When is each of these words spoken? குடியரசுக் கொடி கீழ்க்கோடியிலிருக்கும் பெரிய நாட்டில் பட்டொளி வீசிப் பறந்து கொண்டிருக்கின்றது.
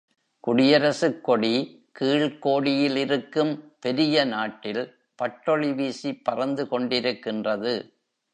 குடியரசுக் 0.47 1.21
கொடி 1.21 1.85
கீழ்க்கோடியிலிருக்கும் 1.99 3.59
பெரிய 3.79 4.23
நாட்டில் 4.25 4.95
பட்டொளி 5.15 5.73
வீசிப் 5.73 6.25
பறந்து 6.25 6.63
கொண்டிருக்கின்றது. 6.65 7.93